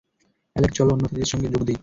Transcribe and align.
Alex, 0.55 0.75
চলো 0.77 0.89
অন্য 0.93 1.03
অতিথিদের 1.05 1.31
সঙ্গে 1.33 1.47
যোগ 1.47 1.61
দিই। 1.67 1.77